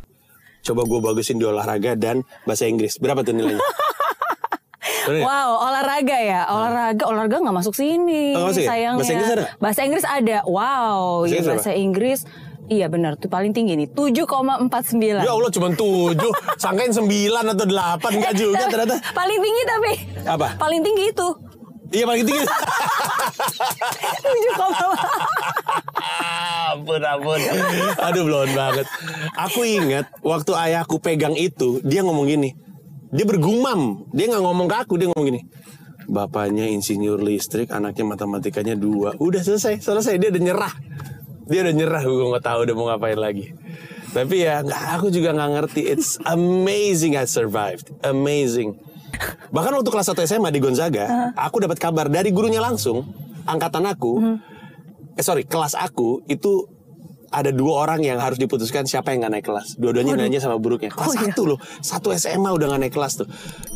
coba 0.68 0.84
gue 0.84 1.00
bagusin 1.00 1.40
di 1.40 1.48
olahraga 1.48 1.96
dan 1.96 2.20
bahasa 2.44 2.68
Inggris 2.68 3.00
berapa 3.00 3.24
tuh 3.24 3.32
nilainya 3.32 3.58
ya? 3.58 3.64
Wow, 5.08 5.72
olahraga 5.72 6.20
ya. 6.20 6.44
Olahraga, 6.52 7.08
olahraga 7.08 7.40
nggak 7.40 7.56
masuk 7.64 7.72
sini. 7.72 8.36
Oh, 8.36 8.52
masuk 8.52 8.60
ya? 8.60 8.76
Sayangnya. 8.76 9.00
Bahasa 9.00 9.16
Inggris 9.16 9.32
ada? 9.32 9.44
Bahasa 9.56 9.80
Inggris 9.88 10.04
ada. 10.04 10.44
Wow, 10.44 11.24
Bahasa 11.24 11.32
ya, 11.32 11.32
Inggris 11.32 11.48
bahasa 11.48 11.72
Inggris. 11.72 12.28
Iya 12.68 12.92
benar, 12.92 13.16
tuh 13.16 13.32
paling 13.32 13.56
tinggi 13.56 13.72
nih, 13.80 13.88
7,49. 13.96 15.24
Ya 15.24 15.32
Allah 15.32 15.48
cuma 15.48 15.72
7 15.72 16.12
Sangkain 16.60 16.92
9 16.92 17.08
atau 17.56 17.64
8 17.64 18.20
Enggak 18.20 18.36
juga 18.36 18.68
ternyata 18.68 19.00
paling 19.16 19.40
tinggi 19.40 19.62
tapi. 19.64 19.92
Apa? 20.28 20.60
Paling 20.60 20.84
tinggi 20.84 21.08
itu. 21.08 21.28
Iya 21.88 22.04
paling 22.04 22.28
tinggi 22.28 22.44
7, 22.44 22.44
Ampun 26.74 27.02
ampun. 27.02 27.40
Aduh 28.08 28.22
blon 28.26 28.50
banget. 28.52 28.86
Aku 29.36 29.62
ingat 29.64 30.10
Waktu 30.20 30.52
ayahku 30.52 30.98
pegang 30.98 31.38
itu 31.38 31.80
Dia 31.86 32.02
ngomong 32.04 32.26
gini. 32.28 32.52
Dia 33.08 33.24
bergumam. 33.24 34.04
Dia 34.12 34.28
nggak 34.28 34.42
ngomong 34.44 34.66
ke 34.68 34.76
aku 34.76 34.94
Dia 35.00 35.08
ngomong 35.12 35.26
gini. 35.28 35.40
Bapaknya 36.08 36.68
insinyur 36.68 37.20
listrik 37.20 37.72
Anaknya 37.72 38.04
matematikanya 38.04 38.74
dua. 38.76 39.16
Udah 39.16 39.40
selesai 39.40 39.80
Selesai. 39.80 40.20
Dia 40.20 40.28
udah 40.34 40.42
nyerah. 40.42 40.74
Dia 41.48 41.60
udah 41.64 41.74
nyerah. 41.74 42.02
Gue 42.04 42.26
nggak 42.36 42.44
tahu 42.44 42.58
udah 42.68 42.74
mau 42.76 42.86
ngapain 42.92 43.18
lagi. 43.18 43.52
Tapi 44.08 44.40
ya 44.40 44.64
nggak, 44.64 44.82
Aku 45.00 45.12
juga 45.12 45.36
nggak 45.36 45.50
ngerti. 45.56 45.80
It's 45.84 46.16
amazing 46.24 47.16
I 47.16 47.28
survived. 47.28 47.92
Amazing. 48.04 48.76
Bahkan 49.48 49.72
waktu 49.80 49.90
kelas 49.90 50.08
1 50.12 50.28
SMA 50.28 50.50
di 50.52 50.60
Gonzaga 50.62 51.34
Aku 51.34 51.58
dapat 51.58 51.80
kabar 51.80 52.06
dari 52.06 52.30
gurunya 52.30 52.62
langsung 52.62 53.08
Angkatan 53.48 53.88
aku 53.88 54.38
eh 55.18 55.24
sorry 55.26 55.42
kelas 55.42 55.74
aku 55.74 56.22
itu 56.30 56.70
ada 57.28 57.52
dua 57.52 57.84
orang 57.84 58.00
yang 58.06 58.16
harus 58.22 58.40
diputuskan 58.40 58.88
siapa 58.88 59.12
yang 59.12 59.20
nggak 59.20 59.32
naik 59.36 59.46
kelas. 59.50 59.76
Dua-duanya 59.76 60.16
nanya 60.16 60.40
sama 60.40 60.56
buruknya. 60.56 60.88
Kelas 60.88 61.12
Oh, 61.12 61.12
iya. 61.12 61.28
satu 61.28 61.42
loh, 61.44 61.58
satu 61.84 62.08
SMA 62.16 62.48
udah 62.48 62.66
nggak 62.72 62.82
naik 62.88 62.94
kelas 62.96 63.20
tuh. 63.20 63.28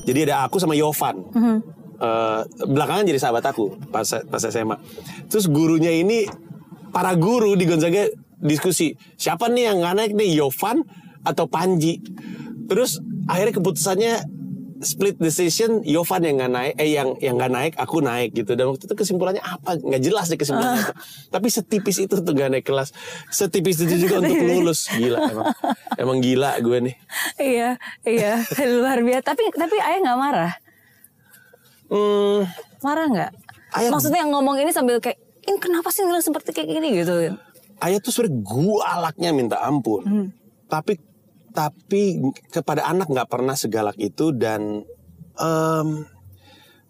Jadi 0.08 0.30
ada 0.30 0.48
aku 0.48 0.56
sama 0.56 0.72
Yovan. 0.72 1.20
Mhm. 1.36 1.58
Eh, 2.02 2.40
belakangan 2.66 3.04
jadi 3.04 3.20
sahabat 3.20 3.44
aku 3.52 3.76
pas 3.92 4.08
pas 4.08 4.42
SMA. 4.42 4.74
Terus 5.28 5.46
gurunya 5.52 5.92
ini 5.92 6.24
para 6.90 7.12
guru 7.14 7.52
di 7.54 7.68
Gonzaga 7.68 8.08
diskusi 8.40 8.96
siapa 9.14 9.46
nih 9.46 9.70
yang 9.70 9.84
nggak 9.84 9.94
naik 10.00 10.12
nih 10.16 10.40
Yovan 10.40 10.80
atau 11.22 11.44
Panji. 11.46 12.00
Terus 12.66 12.98
akhirnya 13.28 13.54
keputusannya 13.54 14.14
split 14.82 15.16
decision 15.16 15.80
Yovan 15.82 16.22
yang 16.22 16.36
nggak 16.36 16.52
naik 16.52 16.74
eh 16.76 16.90
yang 16.92 17.14
yang 17.18 17.38
nggak 17.38 17.52
naik 17.54 17.72
aku 17.78 18.02
naik 18.02 18.34
gitu. 18.34 18.52
Dan 18.52 18.68
waktu 18.68 18.84
itu 18.84 18.94
kesimpulannya 18.94 19.40
apa? 19.40 19.78
Nggak 19.78 20.02
jelas 20.02 20.26
deh 20.28 20.36
kesimpulannya 20.36 20.82
itu. 20.82 20.94
tapi 21.30 21.46
setipis 21.48 21.96
itu 22.02 22.14
tuh 22.18 22.32
gak 22.34 22.50
naik 22.50 22.66
kelas. 22.66 22.90
Setipis 23.30 23.86
itu 23.86 24.06
juga 24.06 24.20
untuk 24.20 24.36
lulus. 24.52 24.90
Gila 24.90 25.18
emang. 25.30 25.46
Emang 25.96 26.18
gila 26.20 26.58
gue 26.58 26.78
nih. 26.90 26.94
Iya 27.38 27.70
iya. 28.04 28.34
Luar 28.82 29.00
biasa. 29.00 29.24
Tapi 29.32 29.42
tapi 29.54 29.76
ayah 29.78 29.98
nggak 30.02 30.18
marah? 30.18 30.52
Hmm, 31.88 32.40
marah 32.80 33.06
nggak? 33.08 33.30
Ayah- 33.78 33.90
maksudnya 33.92 34.24
ngomong 34.26 34.60
ini 34.60 34.72
sambil 34.72 34.98
kayak 34.98 35.16
ini 35.46 35.58
kenapa 35.58 35.88
sih 35.90 36.04
nilai 36.04 36.22
seperti 36.22 36.50
kayak 36.52 36.68
gini? 36.68 36.88
Gitu. 36.98 37.38
Ayah 37.82 37.98
tuh 37.98 38.10
sebenarnya 38.10 38.38
galaknya 38.42 39.30
minta 39.34 39.56
ampun. 39.62 40.30
Tapi 40.66 40.96
tapi 41.52 42.18
kepada 42.50 42.88
anak 42.88 43.12
nggak 43.12 43.28
pernah 43.28 43.54
segalak 43.54 43.96
itu 44.00 44.32
dan 44.32 44.82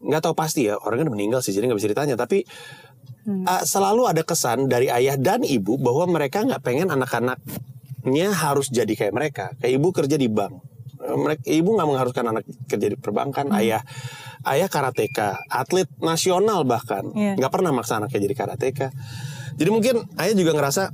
nggak 0.02 0.22
tahu 0.22 0.34
pasti 0.34 0.66
ya 0.66 0.74
orang 0.82 1.02
kan 1.02 1.06
udah 1.08 1.14
meninggal 1.14 1.40
sih 1.40 1.54
jadi 1.54 1.70
nggak 1.70 1.78
bisa 1.78 1.90
ditanya. 1.90 2.14
Tapi 2.18 2.42
uh, 3.46 3.62
selalu 3.62 4.10
ada 4.10 4.22
kesan 4.26 4.66
dari 4.66 4.90
ayah 4.90 5.14
dan 5.14 5.46
ibu 5.46 5.78
bahwa 5.78 6.10
mereka 6.10 6.42
nggak 6.42 6.62
pengen 6.62 6.90
anak-anaknya 6.90 8.28
harus 8.34 8.68
jadi 8.68 8.90
kayak 8.90 9.14
mereka. 9.14 9.44
Kayak 9.62 9.72
ibu 9.78 9.88
kerja 9.94 10.16
di 10.18 10.26
bank. 10.26 10.54
Eh, 11.02 11.18
mereka 11.18 11.42
ibu 11.46 11.70
nggak 11.74 11.88
mengharuskan 11.88 12.24
anak 12.34 12.44
kerja 12.66 12.86
di 12.90 12.98
perbankan. 12.98 13.54
Ayah 13.54 13.82
ayah 14.42 14.66
karateka 14.66 15.38
atlet 15.46 15.86
nasional 16.02 16.66
bahkan. 16.66 17.06
Iya. 17.14 17.38
nggak 17.38 17.52
pernah 17.52 17.70
maksa 17.70 18.02
anaknya 18.02 18.26
jadi 18.26 18.34
karateka. 18.34 18.88
Jadi 19.54 19.70
mungkin 19.70 20.02
ayah 20.18 20.34
juga 20.34 20.56
ngerasa 20.58 20.90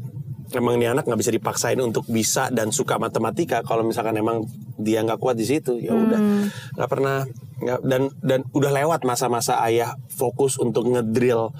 emang 0.55 0.81
ini 0.81 0.89
anak 0.89 1.05
nggak 1.05 1.21
bisa 1.21 1.33
dipaksain 1.33 1.81
untuk 1.81 2.09
bisa 2.09 2.49
dan 2.49 2.73
suka 2.73 2.97
matematika 2.97 3.61
kalau 3.61 3.85
misalkan 3.85 4.17
emang 4.17 4.45
dia 4.79 5.03
nggak 5.03 5.19
kuat 5.19 5.37
di 5.37 5.45
situ 5.45 5.77
ya 5.77 5.93
udah. 5.93 6.21
Nggak 6.77 6.89
pernah 6.89 7.27
nggak 7.59 7.81
dan 7.83 8.03
dan 8.23 8.41
udah 8.55 8.71
lewat 8.71 9.03
masa-masa 9.03 9.59
ayah 9.67 9.99
fokus 10.09 10.57
untuk 10.57 10.87
ngedrill 10.89 11.51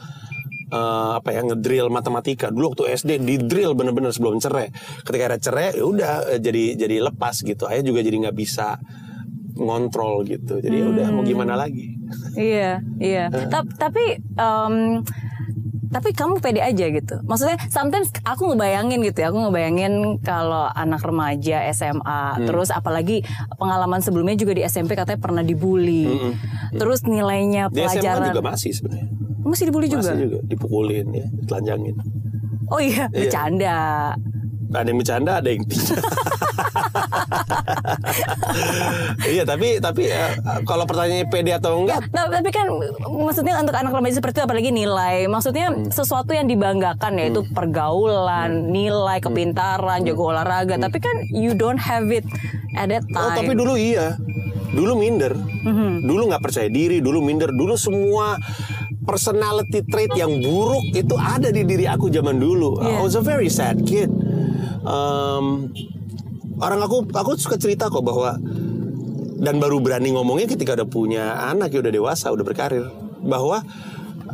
eh, 0.71 1.11
apa 1.19 1.29
ya 1.35 1.43
ngedrill 1.45 1.91
matematika. 1.91 2.49
Dulu 2.49 2.73
waktu 2.73 2.85
SD 2.95 3.11
di 3.21 3.37
drill 3.43 3.75
bener-bener 3.75 4.15
sebelum 4.15 4.39
cerai. 4.39 4.71
Ketika 5.03 5.25
ada 5.35 5.39
cerai 5.41 5.77
ya 5.77 5.85
udah 5.85 6.13
eh, 6.37 6.41
jadi 6.41 6.79
jadi 6.79 6.97
lepas 7.13 7.43
gitu. 7.43 7.67
Ayah 7.67 7.83
juga 7.83 8.01
jadi 8.01 8.17
nggak 8.29 8.37
bisa 8.37 8.79
ngontrol 9.59 10.23
gitu. 10.25 10.63
Jadi 10.63 10.77
ya 10.79 10.87
udah 10.87 11.07
mau 11.11 11.27
gimana 11.27 11.59
lagi? 11.59 11.99
Iya, 12.39 12.79
iya. 13.03 13.27
Ta- 13.53 13.67
tapi 13.67 14.17
em, 14.39 15.03
tapi 15.89 16.13
kamu 16.13 16.41
pede 16.45 16.61
aja 16.61 16.87
gitu. 16.89 17.21
Maksudnya 17.25 17.57
sometimes 17.73 18.13
aku 18.25 18.53
ngebayangin 18.53 19.01
gitu 19.05 19.25
ya, 19.25 19.33
aku 19.33 19.49
ngebayangin 19.49 20.21
kalau 20.21 20.69
anak 20.73 21.01
remaja 21.01 21.65
SMA, 21.73 22.45
terus 22.45 22.69
apalagi 22.69 23.25
pengalaman 23.57 24.05
sebelumnya 24.05 24.37
juga 24.37 24.53
di 24.57 24.63
SMP 24.69 24.95
katanya 24.95 25.21
pernah 25.21 25.43
dibully. 25.45 26.09
Terus 26.77 27.05
nilainya 27.09 27.73
di 27.73 27.85
SMA 27.85 28.01
pelajaran 28.01 28.29
juga 28.33 28.45
masih 28.45 28.71
sebenarnya. 28.77 29.09
Masih 29.49 29.65
dibully 29.73 29.89
juga. 29.89 30.13
masih 30.13 30.25
juga? 30.29 30.39
dipukulin 30.45 31.07
ya. 31.15 31.27
Telanjangin. 31.49 31.97
Oh 32.69 32.81
iya, 32.81 33.09
bercanda. 33.09 34.13
ada 34.69 34.85
yang 34.85 35.01
bercanda 35.01 35.33
ada 35.41 35.49
yang 35.49 35.65
tidak 35.65 36.05
iya 39.29 39.43
tapi 39.43 39.79
tapi 39.79 40.03
eh, 40.09 40.33
kalau 40.65 40.85
pertanyaannya 40.85 41.27
pede 41.29 41.51
atau 41.55 41.85
enggak? 41.85 42.01
Nah, 42.11 42.27
tapi 42.29 42.49
kan 42.51 42.67
maksudnya 43.05 43.55
untuk 43.59 43.75
anak 43.75 43.93
remaja 43.93 44.15
seperti 44.15 44.41
itu 44.41 44.45
apalagi 44.45 44.71
nilai, 44.71 45.27
maksudnya 45.27 45.67
Hmm. 45.69 45.91
sesuatu 45.91 46.33
yang 46.33 46.47
dibanggakan 46.47 47.19
yaitu 47.19 47.43
pergaulan, 47.53 48.71
nilai, 48.71 49.21
kepintaran, 49.21 50.01
jago 50.01 50.33
olahraga. 50.33 50.79
Tapi 50.79 50.97
kan 50.97 51.13
you 51.29 51.53
don't 51.53 51.77
have 51.77 52.09
it 52.09 52.25
at 52.73 52.89
that 52.89 53.05
oh 53.13 53.29
tapi 53.33 53.53
time. 53.53 53.61
dulu 53.61 53.73
iya. 53.75 54.15
Dulu 54.69 54.93
minder. 54.95 55.33
Dulu 56.01 56.29
nggak 56.29 56.41
percaya 56.41 56.69
diri 56.69 57.01
dulu 57.01 57.19
minder. 57.21 57.51
Dulu 57.51 57.75
semua 57.75 58.37
personality 59.03 59.81
trait 59.85 60.13
yang 60.15 60.39
buruk 60.39 60.85
itu 60.93 61.13
ada 61.17 61.49
di 61.49 61.65
diri 61.65 61.85
aku 61.85 62.09
zaman 62.09 62.37
dulu. 62.37 62.79
I 62.79 62.97
Yeah. 62.97 63.01
was 63.01 63.13
a 63.13 63.21
very 63.21 63.49
sad 63.49 63.83
kid. 63.83 64.09
Um, 64.85 65.73
orang 66.59 66.81
aku 66.83 67.07
aku 67.11 67.31
suka 67.39 67.57
cerita 67.59 67.91
kok 67.91 68.03
bahwa 68.03 68.39
dan 69.39 69.63
baru 69.63 69.79
berani 69.79 70.11
ngomongnya 70.11 70.51
ketika 70.51 70.75
udah 70.75 70.89
punya 70.91 71.25
anak 71.47 71.71
ya 71.71 71.79
udah 71.79 71.93
dewasa 71.95 72.35
udah 72.35 72.45
berkarir. 72.45 72.85
Bahwa 73.23 73.63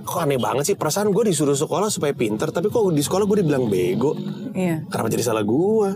kok 0.05 0.21
aneh 0.21 0.41
banget 0.41 0.75
sih 0.75 0.77
perasaan 0.77 1.13
gue 1.13 1.25
disuruh 1.29 1.57
sekolah 1.57 1.89
supaya 1.89 2.13
pinter 2.13 2.53
tapi 2.53 2.69
kok 2.69 2.85
di 2.93 3.05
sekolah 3.05 3.25
gue 3.29 3.45
dibilang 3.45 3.69
bego. 3.69 4.17
Iya. 4.55 4.87
kenapa 4.87 5.09
jadi 5.11 5.25
salah 5.25 5.45
gue 5.45 5.89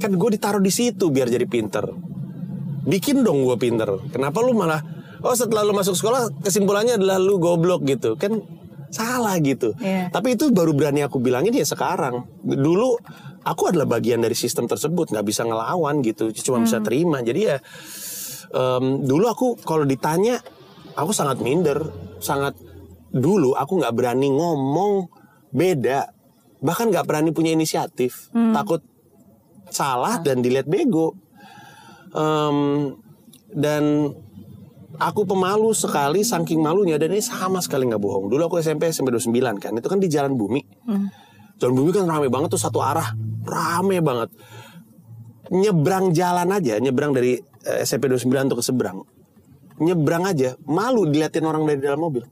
kan 0.00 0.10
gue 0.14 0.28
ditaruh 0.32 0.62
di 0.62 0.72
situ 0.72 1.12
biar 1.12 1.28
jadi 1.28 1.44
pinter. 1.44 1.84
Bikin 2.80 3.20
dong 3.20 3.44
gue 3.44 3.56
pinter. 3.60 3.88
Kenapa 4.08 4.40
lu 4.40 4.56
malah 4.56 4.80
oh 5.20 5.36
setelah 5.36 5.60
lu 5.64 5.76
masuk 5.76 5.92
sekolah 5.92 6.40
kesimpulannya 6.40 6.96
adalah 6.96 7.20
lu 7.20 7.36
goblok 7.36 7.84
gitu. 7.84 8.16
Kan 8.16 8.40
salah 8.90 9.38
gitu. 9.38 9.76
Iya. 9.78 10.10
tapi 10.10 10.34
itu 10.34 10.50
baru 10.50 10.74
berani 10.74 11.04
aku 11.04 11.20
bilangin 11.20 11.52
ya 11.52 11.68
sekarang. 11.68 12.24
Dulu 12.42 12.96
aku 13.44 13.72
adalah 13.72 13.88
bagian 13.88 14.20
dari 14.20 14.36
sistem 14.36 14.68
tersebut 14.68 15.12
nggak 15.12 15.26
bisa 15.26 15.42
ngelawan 15.48 16.04
gitu 16.04 16.32
cuma 16.44 16.64
bisa 16.64 16.80
terima. 16.84 17.24
Jadi 17.24 17.40
ya 17.48 17.56
em, 18.52 19.04
dulu 19.04 19.24
aku 19.28 19.48
kalau 19.64 19.84
ditanya 19.88 20.40
aku 20.96 21.12
sangat 21.16 21.40
minder 21.40 21.88
sangat 22.20 22.56
dulu 23.10 23.56
aku 23.56 23.80
nggak 23.80 23.94
berani 23.96 24.28
ngomong 24.30 25.10
beda 25.50 26.12
bahkan 26.60 26.92
nggak 26.92 27.06
berani 27.08 27.30
punya 27.32 27.56
inisiatif. 27.56 28.28
Takut 28.52 28.84
salah 29.72 30.20
dan 30.20 30.44
dilihat 30.44 30.68
bego. 30.68 31.16
Em, 32.10 32.90
dan 33.50 34.14
aku 35.00 35.24
pemalu 35.24 35.72
sekali 35.72 36.26
saking 36.26 36.60
malunya 36.60 37.00
dan 37.00 37.14
ini 37.14 37.22
sama 37.24 37.64
sekali 37.64 37.88
nggak 37.88 38.02
bohong. 38.02 38.28
Dulu 38.28 38.50
aku 38.50 38.60
SMP 38.60 38.92
SMP 38.92 39.14
29 39.14 39.56
kan 39.62 39.72
itu 39.72 39.88
kan 39.88 39.98
di 39.98 40.08
jalan 40.10 40.36
bumi 40.36 40.60
jalan 41.60 41.74
bumi 41.76 41.90
kan 41.92 42.08
rame 42.08 42.32
banget 42.32 42.48
tuh 42.56 42.62
satu 42.62 42.80
arah 42.80 43.12
rame 43.44 44.00
banget 44.00 44.32
nyebrang 45.52 46.16
jalan 46.16 46.48
aja 46.50 46.80
nyebrang 46.80 47.12
dari 47.12 47.36
eh, 47.68 47.84
SMP 47.84 48.08
29 48.08 48.48
untuk 48.50 48.58
ke 48.58 48.64
seberang 48.64 49.04
nyebrang 49.80 50.24
aja 50.24 50.56
malu 50.64 51.04
diliatin 51.04 51.44
orang 51.44 51.68
dari 51.68 51.80
dalam 51.84 52.00
mobil 52.00 52.24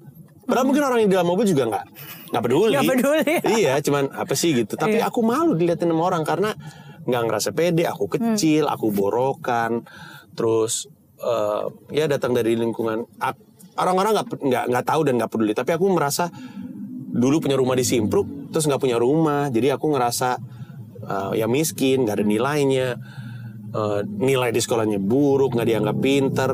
Padahal 0.48 0.64
mungkin 0.64 0.80
orang 0.80 0.98
yang 1.04 1.10
di 1.12 1.16
dalam 1.20 1.28
mobil 1.28 1.44
juga 1.44 1.68
nggak 1.68 1.84
nggak 2.32 2.42
peduli. 2.48 2.72
Nggak 2.72 2.88
peduli. 2.88 3.32
iya, 3.60 3.76
cuman 3.84 4.08
apa 4.16 4.32
sih 4.32 4.56
gitu. 4.56 4.80
Tapi 4.80 4.96
aku 4.96 5.20
malu 5.20 5.52
diliatin 5.52 5.92
sama 5.92 6.08
orang 6.08 6.24
karena 6.24 6.56
nggak 7.04 7.22
ngerasa 7.28 7.52
pede. 7.52 7.84
Aku 7.84 8.08
kecil, 8.08 8.64
aku 8.64 8.88
borokan, 8.88 9.84
terus 10.32 10.88
eh, 11.20 11.64
ya 11.92 12.08
datang 12.08 12.32
dari 12.32 12.56
lingkungan 12.56 13.04
orang-orang 13.76 14.16
nggak 14.16 14.26
nggak 14.40 14.64
nggak 14.72 14.84
tahu 14.88 15.00
dan 15.04 15.14
nggak 15.20 15.30
peduli. 15.36 15.52
Tapi 15.52 15.70
aku 15.76 15.84
merasa 15.92 16.32
dulu 17.12 17.44
punya 17.44 17.60
rumah 17.60 17.76
di 17.76 17.84
Simpruk, 17.84 18.24
terus 18.50 18.64
nggak 18.68 18.80
punya 18.80 18.96
rumah. 19.00 19.48
Jadi 19.52 19.72
aku 19.72 19.92
ngerasa 19.92 20.38
eh, 21.04 21.32
ya 21.40 21.46
miskin, 21.48 22.04
nggak 22.04 22.16
ada 22.20 22.26
nilainya. 22.26 22.88
Eh, 23.68 24.00
nilai 24.08 24.48
di 24.48 24.60
sekolahnya 24.64 24.96
buruk, 24.96 25.52
nggak 25.52 25.68
dianggap 25.68 25.96
pinter. 26.00 26.50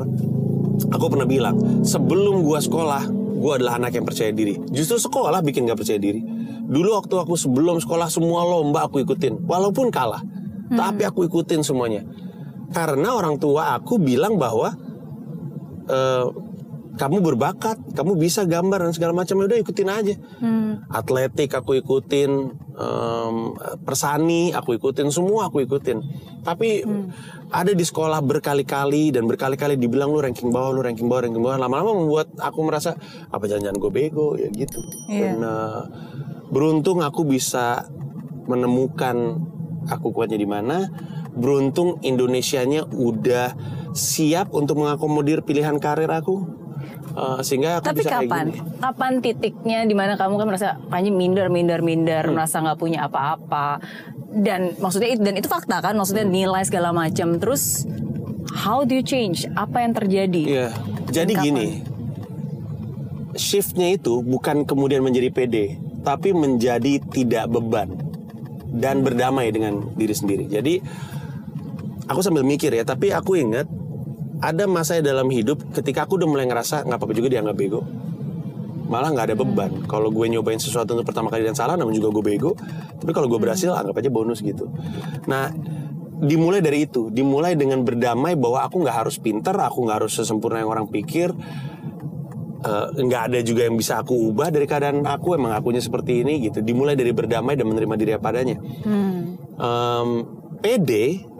Aku 0.91 1.07
pernah 1.07 1.23
bilang, 1.23 1.55
sebelum 1.87 2.43
gua 2.43 2.59
sekolah, 2.59 3.07
gua 3.39 3.55
adalah 3.55 3.79
anak 3.79 3.95
yang 3.95 4.03
percaya 4.03 4.35
diri. 4.35 4.59
Justru 4.67 4.99
sekolah 4.99 5.39
bikin 5.39 5.63
gak 5.63 5.79
percaya 5.79 5.95
diri. 5.95 6.19
Dulu 6.65 6.99
waktu 6.99 7.15
aku 7.15 7.39
sebelum 7.39 7.79
sekolah 7.79 8.11
semua 8.11 8.43
lomba 8.43 8.83
aku 8.83 8.99
ikutin, 8.99 9.47
walaupun 9.47 9.87
kalah, 9.87 10.19
tapi 10.67 11.07
aku 11.07 11.23
ikutin 11.31 11.63
semuanya. 11.63 12.03
Karena 12.75 13.15
orang 13.15 13.39
tua 13.39 13.79
aku 13.79 13.95
bilang 13.95 14.35
bahwa 14.35 14.75
eh, 15.87 16.25
kamu 16.95 17.21
berbakat, 17.21 17.77
kamu 17.93 18.15
bisa 18.15 18.47
gambar 18.47 18.87
dan 18.87 18.91
segala 18.95 19.11
macam, 19.11 19.43
Ya 19.43 19.45
udah 19.51 19.59
ikutin 19.59 19.89
aja. 19.91 20.15
Atletik 20.91 21.51
aku 21.51 21.77
ikutin, 21.79 22.31
em, 22.75 23.35
persani 23.83 24.55
aku 24.55 24.79
ikutin, 24.79 25.11
semua 25.11 25.51
aku 25.51 25.63
ikutin. 25.63 25.99
Tapi 26.41 26.83
ada 27.51 27.71
di 27.71 27.85
sekolah 27.85 28.19
berkali-kali 28.23 29.13
dan 29.13 29.27
berkali-kali 29.29 29.77
dibilang 29.79 30.11
lu 30.11 30.19
ranking 30.19 30.49
bawah, 30.49 30.71
lu 30.73 30.81
ranking 30.81 31.07
bawah, 31.07 31.27
ranking 31.27 31.43
bawah. 31.43 31.59
Lama-lama 31.61 32.05
membuat 32.05 32.33
aku 32.39 32.59
merasa 32.65 32.95
apa 33.29 33.43
jangan-jangan 33.45 33.77
gue 33.79 33.91
bego 33.91 34.35
ya 34.39 34.49
gitu. 34.51 34.79
Iya. 35.11 35.35
Dan 35.35 35.35
eh, 35.43 35.81
beruntung 36.49 37.01
aku 37.01 37.25
bisa 37.25 37.85
menemukan 38.45 39.41
aku 39.89 40.13
kuatnya 40.13 40.39
di 40.39 40.47
mana. 40.49 40.89
Beruntung 41.35 41.99
Indonesianya 41.99 42.87
udah 42.87 43.51
siap 43.91 44.51
untuk 44.55 44.79
mengakomodir 44.83 45.43
pilihan 45.43 45.79
karir 45.79 46.11
aku. 46.11 46.64
Eh, 47.15 47.39
sehingga 47.41 47.79
aku 47.79 47.87
Tapi 47.87 47.99
bisa 48.03 48.09
kayak 48.11 48.27
kapan? 48.27 48.45
gini. 48.51 48.59
Kapan 48.77 49.11
titiknya 49.19 49.79
di 49.83 49.95
mana 49.95 50.13
kamu 50.13 50.35
kan 50.35 50.45
merasa 50.45 50.69
Panji 50.85 51.09
minder, 51.09 51.47
minder, 51.47 51.79
minder, 51.79 52.23
Hmm. 52.27 52.35
merasa 52.35 52.59
nggak 52.59 52.75
punya 52.75 53.07
apa-apa. 53.07 53.79
Dan 54.29 54.75
maksudnya 54.77 55.15
dan 55.15 55.39
itu 55.39 55.47
fakta 55.47 55.79
kan, 55.79 55.95
maksudnya 55.95 56.27
Hmm. 56.27 56.35
nilai 56.35 56.63
segala 56.63 56.91
macam. 56.91 57.39
Terus 57.39 57.87
how 58.51 58.83
do 58.83 58.91
you 58.91 59.05
change? 59.05 59.47
Apa 59.53 59.81
yang 59.81 59.95
terjadi? 59.95 60.43
Iya. 60.43 60.67
Jadi 61.07 61.33
kapan? 61.33 61.45
gini, 61.45 61.67
shiftnya 63.35 63.93
itu 63.93 64.19
bukan 64.19 64.63
kemudian 64.63 64.99
menjadi 64.99 65.29
pede, 65.29 65.65
tapi 66.01 66.31
menjadi 66.31 66.99
tidak 67.11 67.47
beban 67.47 67.95
dan 68.75 69.03
berdamai 69.03 69.51
dengan 69.51 69.87
diri 69.93 70.11
sendiri. 70.11 70.45
Jadi 70.47 70.79
aku 72.05 72.19
sambil 72.19 72.43
mikir 72.43 72.71
ya, 72.71 72.83
tapi 72.83 73.11
aku 73.11 73.39
ingat 73.39 73.67
ada 74.53 74.63
masa 74.69 75.01
dalam 75.01 75.25
hidup 75.33 75.61
ketika 75.73 76.05
aku 76.05 76.21
udah 76.21 76.29
mulai 76.29 76.45
ngerasa 76.45 76.85
nggak 76.85 76.97
apa-apa 77.01 77.13
juga 77.17 77.27
dia 77.33 77.41
nggak 77.41 77.57
bego. 77.57 77.81
Malah 78.85 79.09
nggak 79.17 79.25
ada 79.33 79.35
beban. 79.35 79.71
Kalau 79.89 80.13
gue 80.13 80.25
nyobain 80.29 80.61
sesuatu 80.61 80.93
untuk 80.93 81.09
pertama 81.09 81.33
kali 81.33 81.41
dan 81.41 81.57
salah 81.57 81.73
namun 81.73 81.97
juga 81.97 82.13
gue 82.13 82.23
bego 82.35 82.53
tapi 83.01 83.11
kalau 83.11 83.25
gue 83.25 83.39
berhasil 83.41 83.73
anggap 83.73 83.97
aja 83.97 84.09
bonus 84.13 84.45
gitu. 84.45 84.69
Nah 85.25 85.49
dimulai 86.21 86.61
dari 86.61 86.85
itu. 86.85 87.09
Dimulai 87.09 87.57
dengan 87.57 87.81
berdamai 87.81 88.37
bahwa 88.37 88.63
aku 88.63 88.85
nggak 88.85 88.97
harus 89.05 89.17
pinter 89.17 89.57
aku 89.57 89.89
nggak 89.89 89.97
harus 90.05 90.13
sesempurna 90.15 90.61
yang 90.61 90.71
orang 90.71 90.87
pikir. 90.87 91.33
Eh, 92.65 92.87
nggak 92.97 93.21
ada 93.29 93.39
juga 93.45 93.69
yang 93.69 93.77
bisa 93.77 94.01
aku 94.01 94.33
ubah 94.33 94.49
dari 94.49 94.65
keadaan 94.65 95.05
aku. 95.05 95.37
Emang 95.37 95.53
akunya 95.53 95.81
seperti 95.81 96.21
ini 96.21 96.45
gitu. 96.45 96.61
Dimulai 96.61 96.97
dari 96.97 97.13
berdamai 97.13 97.53
dan 97.57 97.69
menerima 97.69 97.95
diri 97.97 98.11
apa 98.17 98.27
adanya. 98.33 98.57
Em, 99.55 100.09
pede 100.61 101.34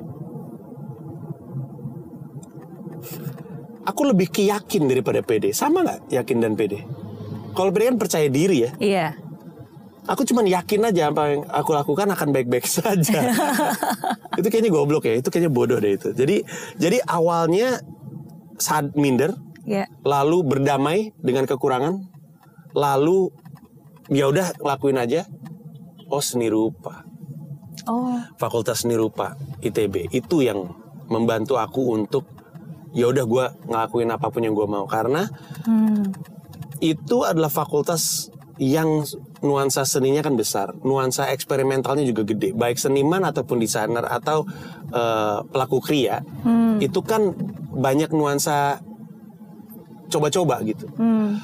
aku 3.86 4.02
lebih 4.06 4.28
ke 4.28 4.46
yakin 4.46 4.86
daripada 4.86 5.22
pede 5.22 5.54
sama 5.54 5.82
nggak 5.82 6.00
yakin 6.12 6.38
dan 6.42 6.54
pede 6.54 6.82
kalau 7.54 7.70
pede 7.70 7.94
kan 7.94 7.98
percaya 7.98 8.28
diri 8.28 8.66
ya 8.66 8.72
Iya. 8.78 9.08
aku 10.06 10.22
cuman 10.22 10.46
yakin 10.46 10.82
aja 10.86 11.10
apa 11.10 11.22
yang 11.30 11.42
aku 11.48 11.72
lakukan 11.72 12.06
akan 12.06 12.30
baik-baik 12.30 12.70
saja. 12.78 13.26
itu 14.38 14.48
kayaknya 14.50 14.70
goblok 14.70 15.10
ya, 15.10 15.18
itu 15.18 15.34
kayaknya 15.34 15.50
bodoh 15.50 15.82
deh 15.82 15.98
itu. 15.98 16.14
Jadi 16.14 16.46
jadi 16.78 17.02
awalnya 17.02 17.82
saat 18.62 18.94
minder, 18.94 19.34
Iya. 19.66 19.90
lalu 20.06 20.46
berdamai 20.46 21.10
dengan 21.18 21.50
kekurangan, 21.50 22.06
lalu 22.78 23.34
ya 24.14 24.30
udah 24.30 24.54
lakuin 24.62 25.02
aja. 25.02 25.26
Oh 26.06 26.22
seni 26.22 26.54
rupa, 26.54 27.02
Oh. 27.90 28.22
Fakultas 28.38 28.86
Seni 28.86 28.94
Rupa 28.94 29.34
ITB 29.58 30.10
itu 30.10 30.42
yang 30.42 30.70
membantu 31.10 31.58
aku 31.58 31.98
untuk 31.98 32.30
ya 32.96 33.06
udah 33.06 33.24
gue 33.24 33.46
ngelakuin 33.68 34.10
apa 34.10 34.28
pun 34.32 34.42
yang 34.42 34.56
gue 34.56 34.66
mau 34.66 34.88
karena 34.88 35.28
Hmm. 35.68 36.16
itu 36.80 37.22
adalah 37.22 37.50
fakultas 37.50 38.32
yang 38.56 39.04
nuansa 39.44 39.84
seninya 39.84 40.24
kan 40.24 40.34
besar, 40.34 40.72
nuansa 40.80 41.28
eksperimentalnya 41.28 42.08
juga 42.08 42.24
gede. 42.24 42.56
Baik 42.56 42.80
seniman 42.80 43.20
ataupun 43.22 43.60
desainer 43.60 44.00
atau 44.02 44.48
eh, 44.88 45.38
pelaku 45.44 45.84
kriya, 45.84 46.24
itu 46.80 47.04
kan 47.04 47.36
banyak 47.76 48.10
nuansa 48.10 48.80
coba-coba 50.08 50.64
gitu. 50.64 50.88
Hmm. 50.96 51.42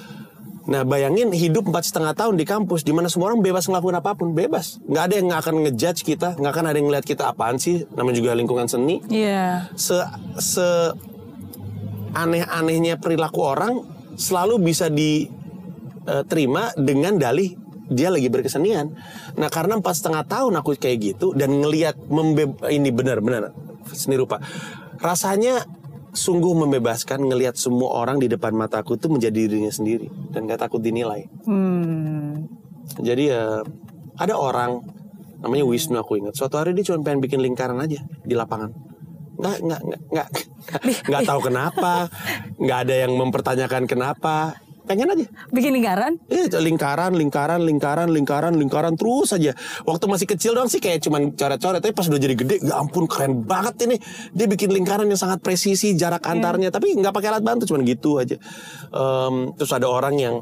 Nah 0.62 0.86
bayangin 0.86 1.34
hidup 1.34 1.68
empat 1.68 1.84
setengah 1.84 2.14
tahun 2.14 2.38
di 2.38 2.46
kampus, 2.46 2.86
di 2.86 2.94
mana 2.94 3.10
semua 3.10 3.34
orang 3.34 3.42
bebas 3.42 3.66
ngelakuin 3.66 3.98
apa 3.98 4.14
pun, 4.14 4.32
bebas. 4.32 4.78
Nggak 4.86 5.04
ada 5.04 5.14
yang 5.18 5.26
nggak 5.28 5.42
akan 5.42 5.56
ngejudge 5.68 6.02
kita, 6.06 6.38
nggak 6.38 6.52
akan 6.54 6.66
ada 6.70 6.78
yang 6.80 6.88
ngeliat 6.88 7.04
kita 7.04 7.24
apaan 7.28 7.58
sih. 7.58 7.84
Namanya 7.92 8.24
juga 8.24 8.32
lingkungan 8.38 8.70
seni 8.70 9.02
Iya. 9.10 9.68
se 9.74 10.00
se 10.38 10.94
aneh-anehnya 12.12 13.00
perilaku 13.00 13.40
orang 13.44 13.84
selalu 14.20 14.60
bisa 14.62 14.92
diterima 14.92 16.76
dengan 16.76 17.16
dalih 17.18 17.56
dia 17.92 18.08
lagi 18.08 18.32
berkesenian. 18.32 18.96
Nah 19.36 19.52
karena 19.52 19.76
empat 19.76 20.00
setengah 20.00 20.24
tahun 20.24 20.56
aku 20.64 20.80
kayak 20.80 20.98
gitu 21.00 21.36
dan 21.36 21.52
ngelihat 21.60 22.00
ini 22.72 22.90
benar-benar 22.92 23.52
seni 23.92 24.16
rupa, 24.16 24.40
rasanya 25.04 25.68
sungguh 26.12 26.56
membebaskan 26.56 27.24
ngelihat 27.24 27.56
semua 27.56 28.04
orang 28.04 28.20
di 28.20 28.28
depan 28.28 28.52
mataku 28.52 29.00
tuh 29.00 29.12
menjadi 29.12 29.48
dirinya 29.48 29.72
sendiri 29.72 30.12
dan 30.32 30.44
gak 30.48 30.68
takut 30.68 30.84
dinilai. 30.84 31.28
Hmm. 31.48 32.48
Jadi 33.00 33.32
ya 33.32 33.64
ada 34.20 34.36
orang 34.36 34.84
namanya 35.40 35.64
Wisnu 35.64 35.96
aku 36.00 36.20
ingat. 36.20 36.36
Suatu 36.36 36.60
hari 36.60 36.76
dia 36.76 36.84
cuma 36.84 37.04
pengen 37.04 37.24
bikin 37.24 37.40
lingkaran 37.40 37.80
aja 37.80 38.04
di 38.28 38.36
lapangan. 38.36 38.91
Nggak 39.42 39.58
nggak 39.66 39.82
nggak 40.14 40.28
nggak 41.10 41.22
tahu 41.26 41.40
kenapa. 41.50 41.94
Nggak 42.62 42.80
ada 42.88 42.96
yang 42.96 43.12
mempertanyakan 43.18 43.84
kenapa. 43.90 44.62
Pengen 44.82 45.14
aja. 45.14 45.26
Bikin 45.54 45.78
lingkaran? 45.78 46.18
Eh 46.26 46.50
lingkaran, 46.58 47.14
lingkaran, 47.14 47.62
lingkaran, 47.62 48.10
lingkaran, 48.10 48.54
lingkaran 48.58 48.94
terus 48.98 49.30
aja. 49.30 49.54
Waktu 49.86 50.10
masih 50.10 50.26
kecil 50.26 50.58
dong 50.58 50.68
sih 50.74 50.82
kayak 50.82 51.06
cuman 51.06 51.38
coret-coret. 51.38 51.80
Tapi 51.80 51.94
pas 51.94 52.10
udah 52.10 52.18
jadi 52.18 52.34
gede, 52.36 52.56
ya 52.66 52.82
ampun 52.82 53.06
keren 53.06 53.46
banget 53.46 53.86
ini. 53.88 54.02
Dia 54.34 54.50
bikin 54.50 54.74
lingkaran 54.74 55.06
yang 55.06 55.22
sangat 55.22 55.40
presisi 55.46 55.94
jarak 55.94 56.26
antarnya. 56.26 56.74
Tapi 56.74 56.98
nggak 56.98 57.14
pakai 57.14 57.30
alat 57.30 57.46
bantu, 57.46 57.70
cuman 57.70 57.86
gitu 57.86 58.18
aja. 58.20 58.36
Em, 58.90 59.54
terus 59.54 59.72
ada 59.72 59.86
orang 59.86 60.18
yang 60.18 60.36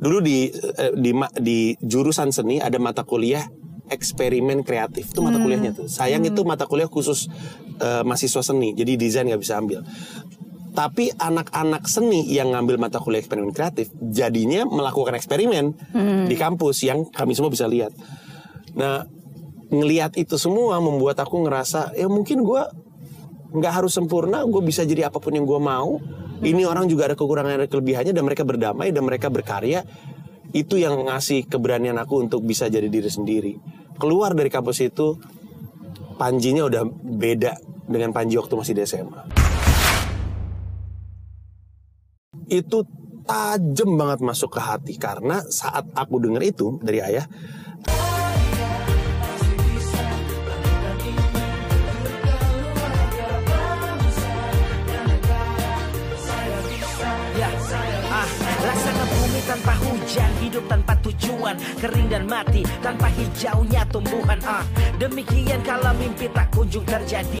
dulu 0.00 0.24
di 0.24 0.50
eh, 0.50 0.92
di 0.96 1.12
ma- 1.12 1.30
di 1.36 1.76
jurusan 1.78 2.32
seni 2.32 2.58
ada 2.58 2.80
mata 2.80 3.04
kuliah 3.04 3.44
eksperimen 3.92 4.64
kreatif 4.64 5.12
itu 5.12 5.20
mata 5.20 5.36
kuliahnya 5.36 5.76
tuh. 5.76 5.84
Sayang 5.84 6.24
itu 6.24 6.40
mata 6.48 6.64
kuliah 6.64 6.88
khusus 6.88 7.28
eh, 7.82 8.02
mahasiswa 8.06 8.42
seni. 8.46 8.72
Jadi 8.78 8.94
desain 8.94 9.26
nggak 9.26 9.42
bisa 9.42 9.58
ambil. 9.58 9.82
Tapi 10.72 11.12
anak-anak 11.12 11.84
seni 11.84 12.24
yang 12.32 12.56
ngambil 12.56 12.80
mata 12.80 12.96
kuliah 12.96 13.20
eksperimen 13.20 13.52
kreatif 13.52 13.92
jadinya 14.00 14.64
melakukan 14.64 15.12
eksperimen 15.12 15.76
di 16.24 16.32
kampus 16.32 16.88
yang 16.88 17.04
kami 17.12 17.36
semua 17.36 17.52
bisa 17.52 17.68
lihat. 17.68 17.92
Nah, 18.72 19.04
ngelihat 19.68 20.16
itu 20.16 20.40
semua 20.40 20.80
membuat 20.80 21.20
aku 21.20 21.44
ngerasa 21.44 21.92
ya 21.92 22.08
mungkin 22.08 22.40
gua 22.40 22.72
nggak 23.52 23.84
harus 23.84 23.92
sempurna, 23.92 24.48
gue 24.48 24.62
bisa 24.64 24.80
jadi 24.88 25.12
apa 25.12 25.20
pun 25.20 25.36
yang 25.36 25.44
gue 25.44 25.60
mau. 25.60 26.00
Ini 26.40 26.64
orang 26.64 26.88
juga 26.88 27.12
ada 27.12 27.16
kekurangan 27.20 27.60
ada 27.60 27.68
kelebihannya 27.68 28.16
dan 28.16 28.24
mereka 28.24 28.42
berdamai 28.48 28.96
dan 28.96 29.04
mereka 29.04 29.28
berkarya. 29.28 29.84
Itu 30.56 30.80
yang 30.80 31.04
ngasih 31.04 31.52
keberanian 31.52 32.00
aku 32.00 32.24
untuk 32.24 32.40
bisa 32.48 32.72
jadi 32.72 32.88
diri 32.88 33.12
sendiri. 33.12 33.52
Keluar 34.00 34.32
dari 34.32 34.48
kampus 34.48 34.80
itu, 34.80 35.20
Panjinya 36.12 36.68
udah 36.68 36.84
beda 36.92 37.71
dengan 37.86 38.10
Panji 38.14 38.38
waktu 38.38 38.54
masih 38.54 38.74
di 38.76 38.82
SMA. 38.86 39.20
Itu 42.48 42.84
tajam 43.22 43.94
banget 43.94 44.18
masuk 44.20 44.58
ke 44.58 44.60
hati 44.60 44.94
karena 44.98 45.40
saat 45.46 45.86
aku 45.94 46.18
denger 46.18 46.42
itu 46.42 46.66
dari 46.82 46.98
ayah, 47.02 47.26
Ya, 57.32 57.48
ah, 58.12 58.28
tanpa 59.52 59.74
hujan, 59.84 60.30
hidup 60.40 60.64
tanpa 60.64 60.94
tujuan, 61.04 61.56
kering 61.80 62.08
dan 62.08 62.24
mati 62.24 62.62
tanpa 62.80 63.08
hijaunya 63.12 63.84
tumbuhan. 63.92 64.38
Ah, 64.44 64.64
demikian 64.96 65.60
kalau 65.60 65.92
mimpi 65.96 66.28
tak 66.32 66.48
kunjung 66.54 66.84
terjadi. 66.88 67.30